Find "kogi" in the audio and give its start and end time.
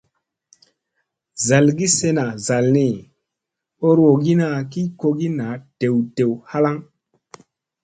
4.99-5.27